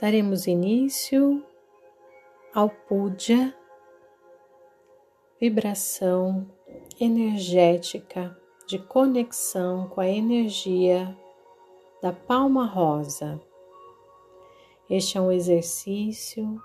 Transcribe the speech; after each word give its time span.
daremos 0.00 0.46
início 0.46 1.44
ao 2.54 2.70
puja, 2.70 3.54
vibração 5.38 6.50
energética 6.98 8.34
de 8.66 8.78
conexão 8.78 9.88
com 9.90 10.00
a 10.00 10.08
energia 10.08 11.14
da 12.00 12.12
palma 12.14 12.64
rosa. 12.64 13.38
Este 14.88 15.18
é 15.18 15.20
um 15.20 15.30
exercício 15.30 16.60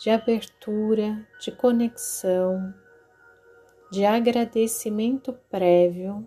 de 0.00 0.08
abertura, 0.08 1.28
de 1.38 1.52
conexão, 1.52 2.74
de 3.92 4.06
agradecimento 4.06 5.34
prévio 5.50 6.26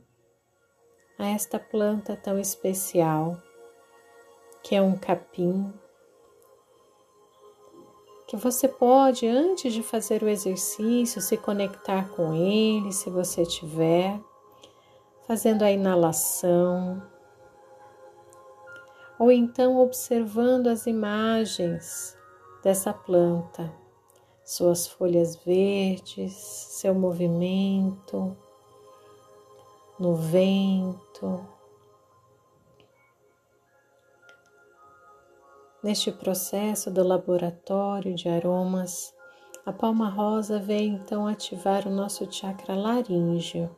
a 1.18 1.30
esta 1.30 1.58
planta 1.58 2.16
tão 2.16 2.38
especial, 2.38 3.42
que 4.62 4.76
é 4.76 4.82
um 4.82 4.96
capim, 4.96 5.74
que 8.34 8.38
você 8.38 8.68
pode, 8.68 9.28
antes 9.28 9.72
de 9.72 9.84
fazer 9.84 10.24
o 10.24 10.28
exercício, 10.28 11.22
se 11.22 11.38
conectar 11.38 12.10
com 12.16 12.34
ele, 12.34 12.92
se 12.92 13.08
você 13.08 13.46
tiver, 13.46 14.20
fazendo 15.28 15.62
a 15.62 15.72
inalação, 15.72 17.00
ou 19.20 19.32
então 19.32 19.78
observando 19.78 20.66
as 20.66 20.88
imagens 20.88 22.18
dessa 22.64 22.92
planta, 22.92 23.72
suas 24.44 24.88
folhas 24.88 25.36
verdes, 25.36 26.34
seu 26.34 26.96
movimento 26.96 28.36
no 30.00 30.16
vento. 30.16 31.48
Neste 35.84 36.14
processo 36.14 36.90
do 36.90 37.06
laboratório 37.06 38.16
de 38.16 38.30
aromas, 38.30 39.14
a 39.66 39.74
palma 39.74 40.08
rosa 40.08 40.58
vem 40.58 40.94
então 40.94 41.28
ativar 41.28 41.86
o 41.86 41.92
nosso 41.92 42.26
chakra 42.32 42.74
laríngeo, 42.74 43.70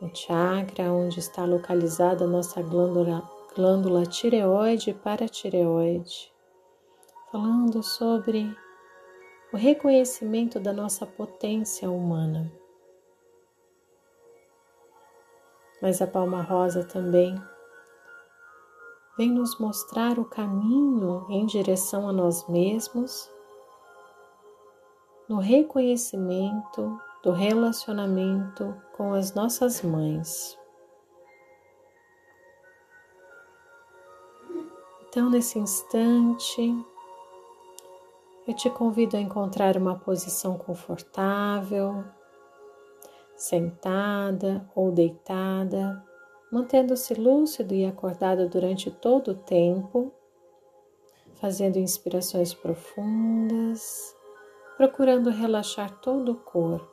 o 0.00 0.12
chakra 0.12 0.92
onde 0.92 1.20
está 1.20 1.44
localizada 1.44 2.24
a 2.24 2.26
nossa 2.26 2.60
glândula, 2.60 3.22
glândula 3.54 4.04
tireoide 4.04 4.90
e 4.90 4.94
paratireoide, 4.94 6.32
falando 7.30 7.80
sobre 7.80 8.52
o 9.52 9.56
reconhecimento 9.56 10.58
da 10.58 10.72
nossa 10.72 11.06
potência 11.06 11.88
humana. 11.88 12.52
Mas 15.80 16.02
a 16.02 16.06
palma 16.08 16.42
rosa 16.42 16.82
também 16.82 17.40
vem 19.22 19.30
nos 19.30 19.56
mostrar 19.56 20.18
o 20.18 20.24
caminho 20.24 21.24
em 21.30 21.46
direção 21.46 22.08
a 22.08 22.12
nós 22.12 22.48
mesmos, 22.48 23.30
no 25.28 25.38
reconhecimento 25.38 27.00
do 27.22 27.30
relacionamento 27.30 28.74
com 28.96 29.14
as 29.14 29.32
nossas 29.32 29.80
mães. 29.80 30.58
Então, 35.02 35.30
nesse 35.30 35.56
instante, 35.56 36.84
eu 38.48 38.54
te 38.54 38.68
convido 38.70 39.16
a 39.16 39.20
encontrar 39.20 39.76
uma 39.76 40.00
posição 40.00 40.58
confortável, 40.58 42.04
sentada 43.36 44.68
ou 44.74 44.90
deitada, 44.90 46.04
mantendo-se 46.52 47.14
lúcido 47.14 47.74
e 47.74 47.86
acordado 47.86 48.46
durante 48.46 48.90
todo 48.90 49.30
o 49.30 49.34
tempo, 49.34 50.12
fazendo 51.36 51.78
inspirações 51.78 52.52
profundas, 52.52 54.14
procurando 54.76 55.30
relaxar 55.30 55.98
todo 56.00 56.32
o 56.32 56.36
corpo. 56.36 56.92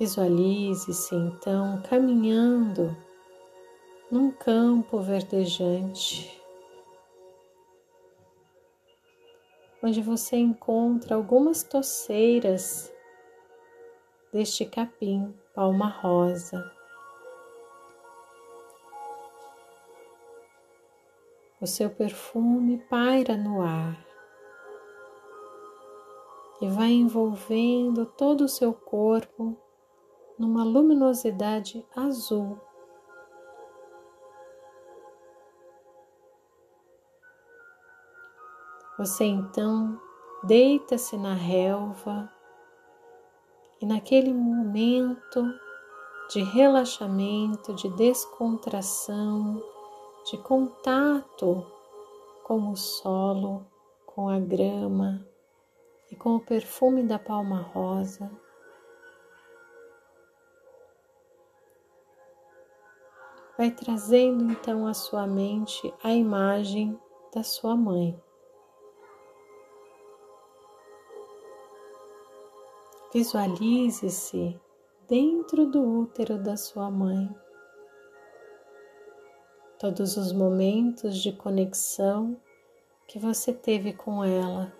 Visualize-se 0.00 1.14
então 1.14 1.82
caminhando 1.88 2.96
num 4.10 4.30
campo 4.30 5.00
verdejante 5.00 6.42
onde 9.82 10.00
você 10.00 10.36
encontra 10.36 11.14
algumas 11.14 11.62
toceiras 11.62 12.92
deste 14.32 14.64
capim 14.64 15.34
palma 15.56 15.88
rosa. 15.88 16.70
O 21.58 21.66
seu 21.66 21.88
perfume 21.88 22.76
paira 22.90 23.38
no 23.38 23.62
ar 23.62 23.98
e 26.60 26.68
vai 26.68 26.90
envolvendo 26.90 28.04
todo 28.04 28.42
o 28.42 28.48
seu 28.48 28.74
corpo 28.74 29.56
numa 30.38 30.62
luminosidade 30.62 31.82
azul. 31.96 32.60
Você 38.98 39.24
então 39.24 39.98
deita-se 40.44 41.16
na 41.16 41.32
relva 41.32 42.30
e 43.80 43.86
naquele 43.86 44.32
momento 44.32 45.44
de 46.30 46.42
relaxamento, 46.42 47.74
de 47.74 47.88
descontração, 47.90 49.62
de 50.24 50.38
contato 50.38 51.64
com 52.42 52.70
o 52.70 52.76
solo, 52.76 53.66
com 54.04 54.28
a 54.28 54.38
grama 54.38 55.26
e 56.10 56.16
com 56.16 56.36
o 56.36 56.40
perfume 56.40 57.02
da 57.02 57.18
palma 57.18 57.60
rosa. 57.60 58.30
Vai 63.56 63.70
trazendo 63.70 64.52
então 64.52 64.86
à 64.86 64.94
sua 64.94 65.26
mente 65.26 65.92
a 66.02 66.12
imagem 66.12 66.98
da 67.34 67.42
sua 67.42 67.74
mãe. 67.74 68.20
Visualize-se 73.12 74.60
dentro 75.08 75.66
do 75.66 75.80
útero 76.00 76.38
da 76.42 76.56
sua 76.56 76.90
mãe. 76.90 77.34
Todos 79.78 80.16
os 80.16 80.32
momentos 80.32 81.18
de 81.18 81.32
conexão 81.32 82.36
que 83.06 83.18
você 83.18 83.52
teve 83.52 83.92
com 83.92 84.24
ela. 84.24 84.72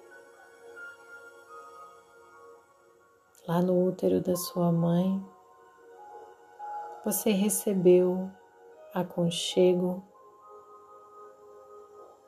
Lá 3.47 3.63
no 3.63 3.87
útero 3.87 4.21
da 4.21 4.35
sua 4.35 4.73
mãe, 4.73 5.25
você 7.05 7.31
recebeu 7.31 8.29
aconchego, 8.93 10.03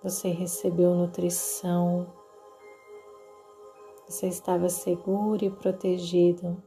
você 0.01 0.29
recebeu 0.29 0.95
nutrição, 0.95 2.07
você 4.09 4.27
estava 4.27 4.71
seguro 4.71 5.45
e 5.45 5.51
protegido. 5.51 6.63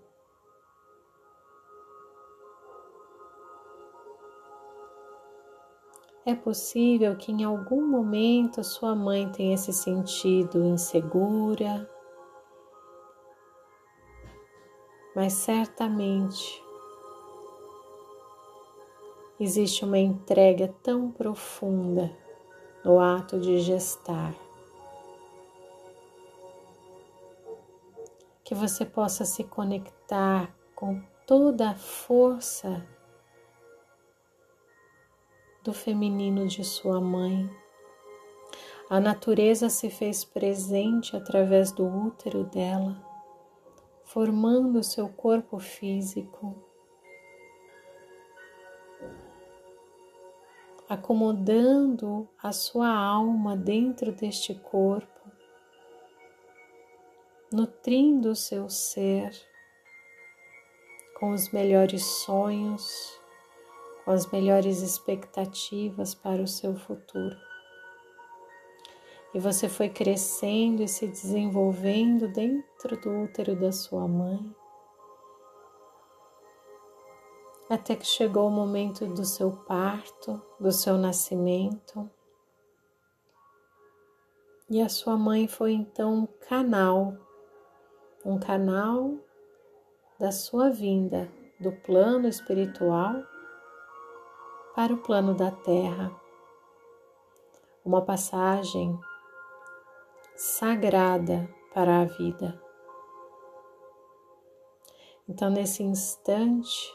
É 6.24 6.36
possível 6.36 7.16
que 7.16 7.32
em 7.32 7.44
algum 7.44 7.86
momento 7.88 8.64
sua 8.64 8.96
mãe 8.96 9.28
tenha 9.32 9.58
se 9.58 9.74
sentido 9.74 10.64
insegura, 10.64 11.90
mas 15.16 15.34
certamente 15.34 16.64
existe 19.40 19.84
uma 19.84 19.98
entrega 19.98 20.72
tão 20.84 21.12
profunda 21.12 22.16
no 22.86 23.00
ato 23.00 23.40
de 23.40 23.60
gestar. 23.60 24.36
Que 28.52 28.56
você 28.56 28.86
possa 28.86 29.24
se 29.24 29.46
conectar 29.46 30.54
com 30.76 31.02
toda 31.26 31.70
a 31.70 31.74
força 31.74 32.86
do 35.64 35.72
feminino 35.72 36.46
de 36.46 36.62
sua 36.62 37.00
mãe. 37.00 37.50
A 38.90 39.00
natureza 39.00 39.70
se 39.70 39.90
fez 39.90 40.26
presente 40.26 41.16
através 41.16 41.72
do 41.72 41.86
útero 41.86 42.44
dela, 42.44 43.02
formando 44.04 44.84
seu 44.84 45.08
corpo 45.08 45.58
físico, 45.58 46.62
acomodando 50.90 52.28
a 52.44 52.52
sua 52.52 52.94
alma 52.94 53.56
dentro 53.56 54.12
deste 54.12 54.54
corpo 54.56 55.21
nutrindo 57.52 58.32
o 58.32 58.36
seu 58.36 58.70
ser 58.70 59.32
com 61.20 61.32
os 61.32 61.52
melhores 61.52 62.04
sonhos, 62.04 63.20
com 64.04 64.12
as 64.12 64.26
melhores 64.32 64.82
expectativas 64.82 66.16
para 66.16 66.42
o 66.42 66.48
seu 66.48 66.76
futuro. 66.76 67.38
E 69.34 69.40
você 69.40 69.70
foi 69.70 69.88
crescendo 69.88 70.82
e 70.82 70.88
se 70.88 71.08
desenvolvendo 71.08 72.28
dentro 72.28 73.00
do 73.00 73.24
útero 73.24 73.56
da 73.56 73.72
sua 73.72 74.08
mãe, 74.08 74.56
até 77.70 77.96
que 77.96 78.06
chegou 78.06 78.48
o 78.48 78.52
momento 78.52 79.06
do 79.06 79.24
seu 79.24 79.52
parto, 79.52 80.42
do 80.60 80.72
seu 80.72 80.98
nascimento. 80.98 82.10
E 84.70 84.82
a 84.82 84.90
sua 84.90 85.18
mãe 85.18 85.48
foi 85.48 85.74
então 85.74 86.14
um 86.14 86.26
canal, 86.26 87.16
um 88.26 88.40
canal 88.40 89.16
da 90.20 90.32
sua 90.32 90.70
vinda 90.70 91.32
do 91.60 91.72
plano 91.72 92.28
espiritual 92.28 93.16
para 94.76 94.94
o 94.94 94.98
plano 94.98 95.34
da 95.34 95.52
terra. 95.52 96.12
Uma 97.84 98.02
passagem 98.02 98.98
sagrada 100.36 101.50
para 101.74 102.02
a 102.02 102.06
vida. 102.06 102.62
Então, 105.28 105.50
nesse 105.50 105.82
instante, 105.82 106.94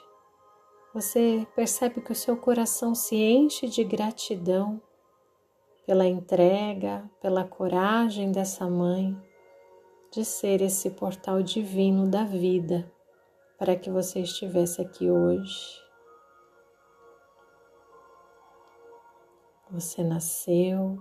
você 0.95 1.47
percebe 1.57 2.01
que 2.01 2.13
o 2.13 2.17
seu 2.17 2.37
coração 2.37 2.95
se 2.95 3.17
enche 3.17 3.69
de 3.69 3.83
gratidão 3.83 4.81
pela 5.85 6.07
entrega, 6.07 7.09
pela 7.21 7.45
coragem 7.45 8.31
dessa 8.31 8.69
mãe 8.69 9.17
de 10.17 10.25
ser 10.25 10.63
esse 10.63 10.89
portal 10.93 11.43
divino 11.43 12.09
da 12.09 12.25
vida 12.25 12.91
para 13.59 13.77
que 13.77 13.91
você 13.91 14.21
estivesse 14.21 14.81
aqui 14.81 15.11
hoje. 15.11 15.79
Você 19.71 20.03
nasceu 20.03 20.97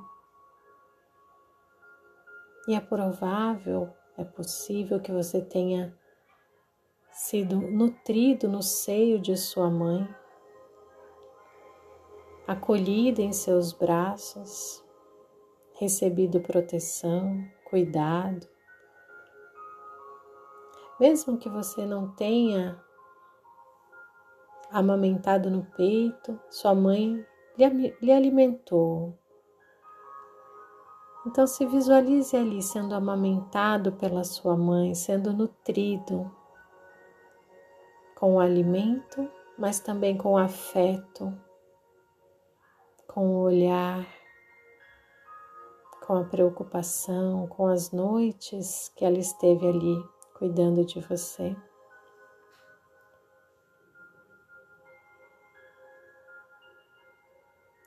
e 2.67 2.75
é 2.75 2.81
provável, 2.81 3.89
é 4.17 4.25
possível 4.25 4.99
que 4.99 5.13
você 5.13 5.41
tenha 5.41 5.97
sido 7.09 7.55
nutrido 7.55 8.49
no 8.49 8.61
seio 8.61 9.17
de 9.17 9.37
sua 9.37 9.69
mãe, 9.69 10.13
acolhido 12.45 13.21
em 13.21 13.31
seus 13.31 13.71
braços, 13.71 14.83
recebido 15.79 16.41
proteção, 16.41 17.49
cuidado. 17.63 18.54
Mesmo 20.99 21.37
que 21.37 21.49
você 21.49 21.85
não 21.85 22.09
tenha 22.11 22.81
amamentado 24.71 25.49
no 25.49 25.65
peito, 25.65 26.39
sua 26.49 26.73
mãe 26.73 27.25
lhe 27.57 28.11
alimentou. 28.11 29.17
Então 31.25 31.47
se 31.47 31.65
visualize 31.65 32.35
ali 32.37 32.61
sendo 32.61 32.93
amamentado 32.93 33.91
pela 33.93 34.23
sua 34.23 34.55
mãe, 34.55 34.93
sendo 34.93 35.33
nutrido 35.33 36.31
com 38.15 38.35
o 38.35 38.39
alimento, 38.39 39.29
mas 39.57 39.79
também 39.79 40.17
com 40.17 40.33
o 40.33 40.37
afeto, 40.37 41.33
com 43.07 43.27
o 43.27 43.39
olhar, 43.39 44.05
com 46.05 46.15
a 46.17 46.23
preocupação, 46.23 47.47
com 47.47 47.65
as 47.67 47.91
noites 47.91 48.91
que 48.95 49.03
ela 49.03 49.17
esteve 49.17 49.67
ali 49.67 50.14
cuidando 50.37 50.85
de 50.85 50.99
você. 50.99 51.55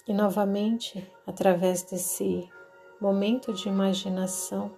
E 0.06 0.12
novamente, 0.14 1.06
através 1.26 1.82
desse 1.82 2.50
momento 2.98 3.52
de 3.52 3.68
imaginação, 3.68 4.74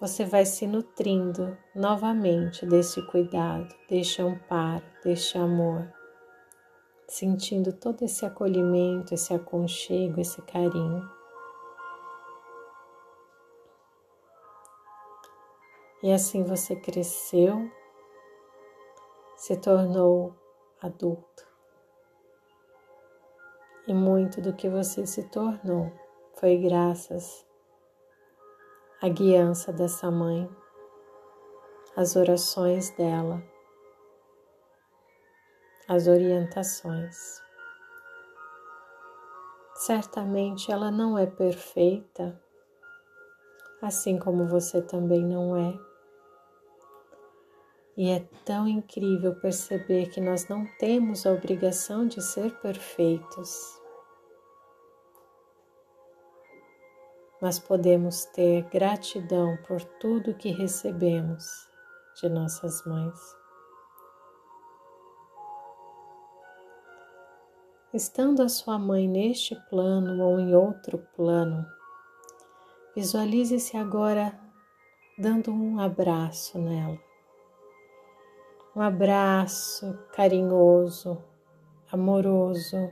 você 0.00 0.24
vai 0.24 0.46
se 0.46 0.66
nutrindo 0.66 1.58
novamente 1.74 2.64
desse 2.64 3.02
cuidado, 3.06 3.74
deste 3.88 4.22
amparo, 4.22 4.84
deste 5.04 5.36
amor, 5.36 5.92
sentindo 7.08 7.72
todo 7.72 8.02
esse 8.02 8.24
acolhimento, 8.24 9.12
esse 9.12 9.34
aconchego, 9.34 10.20
esse 10.20 10.40
carinho. 10.42 11.19
E 16.02 16.12
assim 16.12 16.42
você 16.42 16.74
cresceu, 16.74 17.70
se 19.36 19.56
tornou 19.56 20.34
adulto. 20.80 21.46
E 23.86 23.92
muito 23.92 24.40
do 24.40 24.54
que 24.54 24.68
você 24.68 25.06
se 25.06 25.24
tornou 25.24 25.92
foi 26.34 26.56
graças 26.56 27.46
à 29.02 29.08
guiança 29.08 29.72
dessa 29.72 30.10
mãe, 30.10 30.48
às 31.94 32.16
orações 32.16 32.90
dela, 32.90 33.42
às 35.86 36.06
orientações. 36.06 37.42
Certamente 39.74 40.70
ela 40.70 40.90
não 40.90 41.18
é 41.18 41.26
perfeita, 41.26 42.40
assim 43.82 44.18
como 44.18 44.46
você 44.46 44.80
também 44.80 45.24
não 45.24 45.56
é. 45.56 45.89
E 48.00 48.08
é 48.08 48.20
tão 48.46 48.66
incrível 48.66 49.34
perceber 49.34 50.08
que 50.08 50.22
nós 50.22 50.48
não 50.48 50.64
temos 50.78 51.26
a 51.26 51.32
obrigação 51.32 52.08
de 52.08 52.22
ser 52.22 52.58
perfeitos. 52.60 53.78
Mas 57.42 57.58
podemos 57.58 58.24
ter 58.24 58.62
gratidão 58.70 59.54
por 59.68 59.84
tudo 60.00 60.32
que 60.32 60.48
recebemos 60.48 61.44
de 62.22 62.30
nossas 62.30 62.82
mães. 62.86 63.20
Estando 67.92 68.40
a 68.40 68.48
sua 68.48 68.78
mãe 68.78 69.06
neste 69.06 69.54
plano 69.68 70.24
ou 70.24 70.40
em 70.40 70.54
outro 70.54 71.06
plano, 71.14 71.66
visualize-se 72.96 73.76
agora 73.76 74.40
dando 75.18 75.52
um 75.52 75.78
abraço 75.78 76.58
nela 76.58 77.09
um 78.80 78.82
abraço 78.82 79.92
carinhoso, 80.10 81.22
amoroso, 81.92 82.90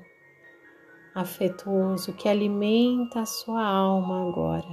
afetuoso 1.15 2.13
que 2.13 2.29
alimenta 2.29 3.21
a 3.23 3.25
sua 3.25 3.67
alma 3.67 4.29
agora, 4.29 4.69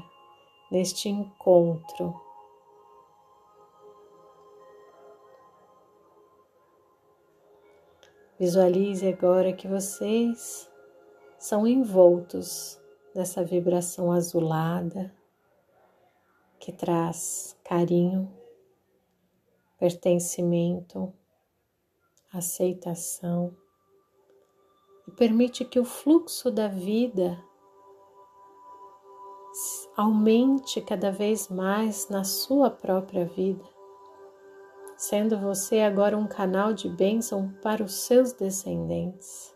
neste 0.69 1.07
encontro. 1.07 2.13
Visualize 8.37 9.07
agora 9.07 9.53
que 9.53 9.69
vocês 9.69 10.69
são 11.39 11.65
envoltos 11.65 12.77
dessa 13.13 13.41
vibração 13.41 14.11
azulada 14.11 15.15
que 16.59 16.73
traz 16.73 17.57
carinho 17.63 18.29
pertencimento, 19.77 21.13
aceitação 22.31 23.55
e 25.07 25.11
permite 25.11 25.63
que 25.63 25.79
o 25.79 25.85
fluxo 25.85 26.49
da 26.51 26.67
vida 26.67 27.41
aumente 29.95 30.81
cada 30.81 31.11
vez 31.11 31.47
mais 31.47 32.09
na 32.09 32.23
sua 32.23 32.69
própria 32.69 33.25
vida, 33.25 33.63
sendo 34.97 35.37
você 35.37 35.79
agora 35.79 36.17
um 36.17 36.27
canal 36.27 36.73
de 36.73 36.89
bênção 36.89 37.53
para 37.61 37.83
os 37.83 37.93
seus 37.93 38.33
descendentes, 38.33 39.55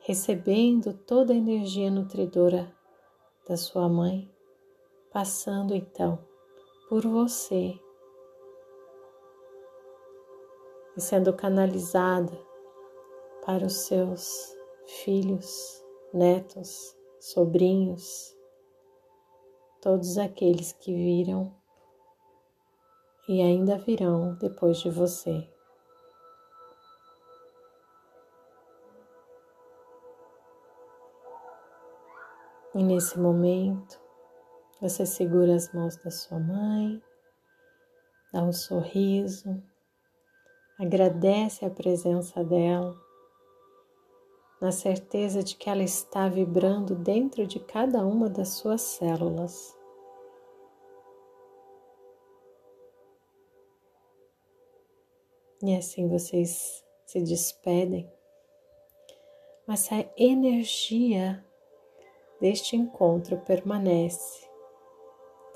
recebendo 0.00 0.92
toda 0.92 1.32
a 1.32 1.36
energia 1.36 1.90
nutridora 1.90 2.74
da 3.48 3.56
sua 3.56 3.88
mãe, 3.88 4.30
passando 5.10 5.74
então 5.74 6.18
por 6.88 7.06
você 7.06 7.78
e 10.98 11.00
sendo 11.00 11.32
canalizada 11.32 12.36
para 13.46 13.64
os 13.64 13.86
seus 13.86 14.52
filhos, 15.04 15.80
netos, 16.12 16.92
sobrinhos, 17.20 18.36
todos 19.80 20.18
aqueles 20.18 20.72
que 20.72 20.92
viram 20.92 21.54
e 23.28 23.40
ainda 23.40 23.78
virão 23.78 24.34
depois 24.40 24.78
de 24.78 24.90
você. 24.90 25.48
E 32.74 32.82
nesse 32.82 33.20
momento, 33.20 34.00
você 34.80 35.06
segura 35.06 35.54
as 35.54 35.72
mãos 35.72 35.96
da 35.98 36.10
sua 36.10 36.40
mãe, 36.40 37.00
dá 38.32 38.42
um 38.42 38.52
sorriso 38.52 39.62
agradece 40.78 41.64
a 41.64 41.70
presença 41.70 42.44
dela 42.44 42.94
na 44.60 44.72
certeza 44.72 45.42
de 45.42 45.56
que 45.56 45.68
ela 45.68 45.82
está 45.82 46.28
vibrando 46.28 46.94
dentro 46.94 47.46
de 47.46 47.60
cada 47.60 48.04
uma 48.04 48.28
das 48.28 48.50
suas 48.50 48.80
células. 48.82 49.76
E 55.62 55.76
assim 55.76 56.08
vocês 56.08 56.84
se 57.06 57.20
despedem, 57.20 58.08
mas 59.66 59.90
a 59.90 60.04
energia 60.16 61.44
deste 62.40 62.76
encontro 62.76 63.38
permanece, 63.38 64.48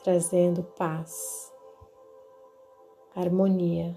trazendo 0.03 0.65
paz, 0.65 1.53
harmonia, 3.15 3.97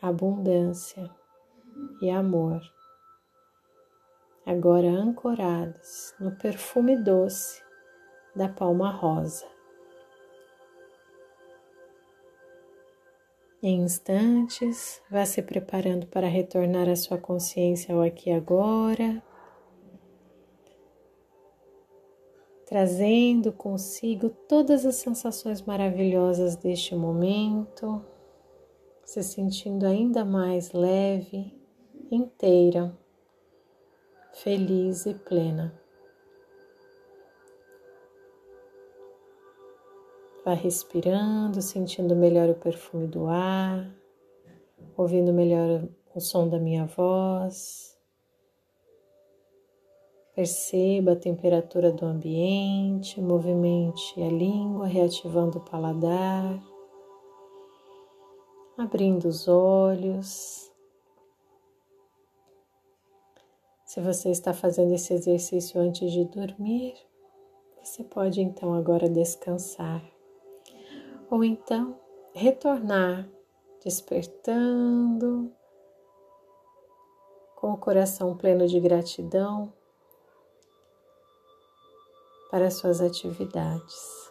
abundância 0.00 1.10
e 2.00 2.10
amor 2.10 2.60
agora 4.48 4.88
ancorados 4.88 6.14
no 6.18 6.32
perfume 6.32 6.96
doce 6.96 7.62
da 8.34 8.48
palma 8.48 8.90
rosa. 8.90 9.46
Em 13.62 13.82
instantes, 13.82 15.02
vá 15.10 15.26
se 15.26 15.42
preparando 15.42 16.06
para 16.06 16.26
retornar 16.26 16.88
a 16.88 16.96
sua 16.96 17.18
consciência 17.18 17.94
ao 17.94 18.00
aqui 18.00 18.30
e 18.30 18.32
agora, 18.32 19.22
trazendo 22.64 23.52
consigo 23.52 24.30
todas 24.30 24.86
as 24.86 24.94
sensações 24.94 25.60
maravilhosas 25.60 26.56
deste 26.56 26.94
momento, 26.94 28.02
se 29.08 29.22
sentindo 29.22 29.86
ainda 29.86 30.22
mais 30.22 30.72
leve, 30.72 31.58
inteira 32.10 32.94
feliz 34.34 35.06
e 35.06 35.14
plena. 35.14 35.72
Vá 40.44 40.52
respirando, 40.52 41.62
sentindo 41.62 42.14
melhor 42.14 42.50
o 42.50 42.54
perfume 42.54 43.06
do 43.06 43.28
ar, 43.28 43.90
ouvindo 44.94 45.32
melhor 45.32 45.88
o 46.14 46.20
som 46.20 46.46
da 46.46 46.58
minha 46.58 46.84
voz. 46.84 47.98
Perceba 50.34 51.12
a 51.12 51.16
temperatura 51.16 51.90
do 51.90 52.04
ambiente, 52.04 53.22
movimente 53.22 54.22
a 54.22 54.28
língua, 54.28 54.86
reativando 54.86 55.56
o 55.56 55.64
paladar, 55.64 56.62
abrindo 58.78 59.26
os 59.26 59.48
olhos. 59.48 60.72
Se 63.84 64.00
você 64.00 64.30
está 64.30 64.54
fazendo 64.54 64.94
esse 64.94 65.12
exercício 65.12 65.80
antes 65.80 66.12
de 66.12 66.24
dormir, 66.24 66.94
você 67.82 68.04
pode 68.04 68.40
então 68.40 68.74
agora 68.74 69.08
descansar. 69.08 70.02
Ou 71.28 71.42
então 71.42 71.98
retornar, 72.32 73.28
despertando, 73.82 75.52
com 77.56 77.72
o 77.72 77.76
coração 77.76 78.36
pleno 78.36 78.68
de 78.68 78.78
gratidão 78.78 79.72
para 82.50 82.70
suas 82.70 83.00
atividades. 83.00 84.27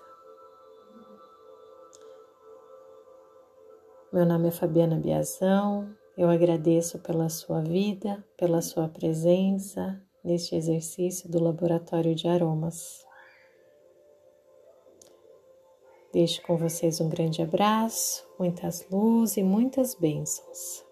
Meu 4.11 4.25
nome 4.25 4.47
é 4.47 4.51
Fabiana 4.51 4.95
Biazão. 4.95 5.93
Eu 6.17 6.29
agradeço 6.29 6.97
pela 6.99 7.27
sua 7.27 7.59
vida, 7.59 8.23
pela 8.37 8.61
sua 8.61 8.87
presença 8.87 10.01
neste 10.23 10.55
exercício 10.55 11.29
do 11.29 11.43
Laboratório 11.43 12.15
de 12.15 12.25
Aromas. 12.25 13.05
Deixo 16.13 16.41
com 16.43 16.55
vocês 16.55 17.01
um 17.01 17.09
grande 17.09 17.41
abraço, 17.41 18.25
muitas 18.39 18.89
luzes 18.89 19.35
e 19.35 19.43
muitas 19.43 19.93
bênçãos. 19.93 20.86